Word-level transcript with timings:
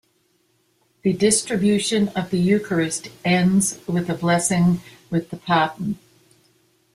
The 1.03 1.13
distribution 1.13 2.07
of 2.15 2.31
the 2.31 2.39
Eucharist 2.39 3.09
ends 3.23 3.79
with 3.85 4.09
a 4.09 4.15
blessing 4.15 4.81
with 5.11 5.29
the 5.29 5.37
Paten. 5.37 5.97